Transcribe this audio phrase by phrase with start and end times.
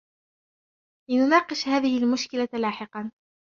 [1.09, 3.11] لنناقش هذه المشكلة لاحقاً.